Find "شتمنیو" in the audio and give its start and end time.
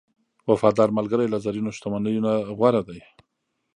1.77-2.23